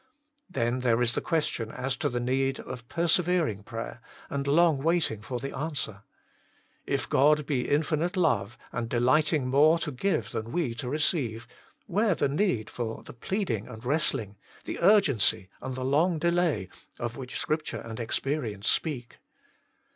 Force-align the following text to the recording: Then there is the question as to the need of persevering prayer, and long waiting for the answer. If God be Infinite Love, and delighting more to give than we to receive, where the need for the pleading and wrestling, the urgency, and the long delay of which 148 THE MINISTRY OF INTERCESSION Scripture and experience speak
Then 0.49 0.79
there 0.79 0.99
is 0.99 1.13
the 1.13 1.21
question 1.21 1.69
as 1.69 1.95
to 1.97 2.09
the 2.09 2.19
need 2.19 2.59
of 2.59 2.87
persevering 2.89 3.61
prayer, 3.61 4.01
and 4.31 4.47
long 4.47 4.81
waiting 4.81 5.21
for 5.21 5.37
the 5.39 5.55
answer. 5.55 6.01
If 6.87 7.07
God 7.07 7.45
be 7.45 7.69
Infinite 7.69 8.17
Love, 8.17 8.57
and 8.71 8.89
delighting 8.89 9.45
more 9.47 9.77
to 9.77 9.91
give 9.91 10.31
than 10.31 10.51
we 10.51 10.73
to 10.73 10.89
receive, 10.89 11.47
where 11.85 12.15
the 12.15 12.29
need 12.29 12.67
for 12.67 13.03
the 13.03 13.13
pleading 13.13 13.67
and 13.67 13.85
wrestling, 13.85 14.37
the 14.65 14.79
urgency, 14.81 15.49
and 15.61 15.75
the 15.75 15.85
long 15.85 16.17
delay 16.17 16.67
of 16.97 17.15
which 17.15 17.35
148 17.35 17.35
THE 17.37 17.37
MINISTRY 17.37 17.37
OF 17.37 17.37
INTERCESSION 17.37 17.37
Scripture 17.43 17.87
and 17.87 17.99
experience 17.99 18.67
speak 18.67 19.17